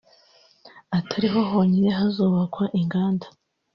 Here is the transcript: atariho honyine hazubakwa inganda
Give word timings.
atariho 0.97 1.39
honyine 1.51 1.89
hazubakwa 1.97 2.63
inganda 2.79 3.25